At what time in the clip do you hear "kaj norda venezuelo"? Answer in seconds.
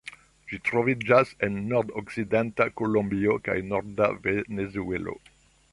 3.49-5.21